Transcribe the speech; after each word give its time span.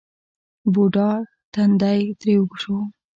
بوډا 0.73 1.09
تندی 1.53 1.99
ترېو 2.19 2.43
شو. 2.61 2.77